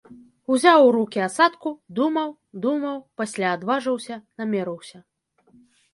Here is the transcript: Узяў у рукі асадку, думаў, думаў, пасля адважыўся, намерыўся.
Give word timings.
Узяў 0.53 0.79
у 0.85 0.87
рукі 0.95 1.19
асадку, 1.25 1.73
думаў, 1.99 2.33
думаў, 2.65 2.97
пасля 3.23 3.47
адважыўся, 3.59 4.15
намерыўся. 4.45 4.97